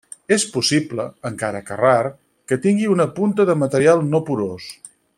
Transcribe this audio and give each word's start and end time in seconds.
És 0.35 0.43
possible, 0.53 1.03
encara 1.29 1.61
que 1.67 1.77
rar, 1.83 2.09
que 2.53 2.59
tingui 2.65 2.91
una 2.97 3.07
punta 3.21 3.49
de 3.51 3.57
material 3.67 4.03
no 4.15 4.27
porós. 4.31 4.71